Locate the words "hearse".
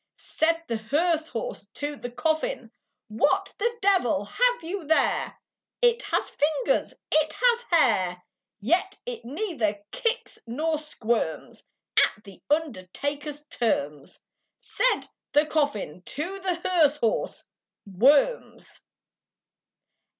0.77-1.27, 16.67-16.97